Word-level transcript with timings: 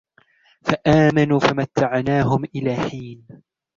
فآمنوا 0.63 1.39
فمتعناهم 1.39 2.43
إلى 2.55 2.75
حين 2.75 3.27